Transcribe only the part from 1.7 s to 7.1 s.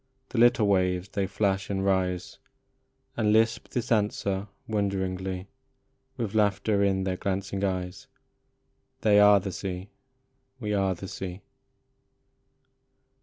rise, And lisp this answer wonderingly, With laughter in